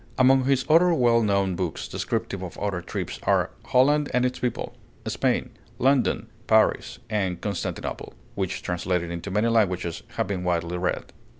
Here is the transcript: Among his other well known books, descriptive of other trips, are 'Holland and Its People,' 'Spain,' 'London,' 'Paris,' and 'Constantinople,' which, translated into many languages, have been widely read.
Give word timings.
Among 0.17 0.45
his 0.45 0.65
other 0.67 0.95
well 0.95 1.21
known 1.21 1.55
books, 1.55 1.87
descriptive 1.87 2.41
of 2.41 2.57
other 2.57 2.81
trips, 2.81 3.19
are 3.21 3.51
'Holland 3.65 4.09
and 4.15 4.25
Its 4.25 4.39
People,' 4.39 4.73
'Spain,' 5.05 5.51
'London,' 5.77 6.25
'Paris,' 6.47 6.97
and 7.07 7.39
'Constantinople,' 7.39 8.15
which, 8.33 8.63
translated 8.63 9.11
into 9.11 9.29
many 9.29 9.49
languages, 9.49 10.01
have 10.15 10.25
been 10.25 10.43
widely 10.43 10.79
read. 10.79 11.13